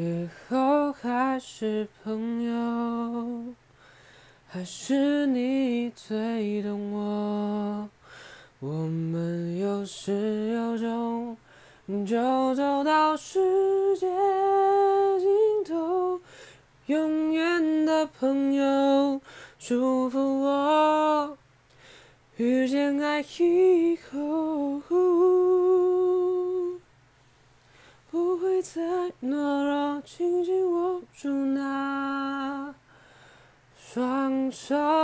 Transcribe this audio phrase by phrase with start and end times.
[0.00, 3.52] 以后还是朋友，
[4.48, 7.86] 还是你最懂我。
[8.60, 11.36] 我们有始有终，
[12.06, 14.08] 就走到世界
[15.18, 15.28] 尽
[15.68, 16.18] 头。
[16.86, 19.20] 永远的朋友，
[19.58, 21.36] 祝福我
[22.38, 24.80] 遇见爱以后。
[28.10, 28.82] 不会再
[29.22, 29.36] 懦，
[30.16, 32.74] 紧紧握住那
[33.78, 34.99] 双手。